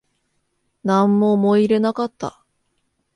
[0.83, 2.43] なんも思い入れなかった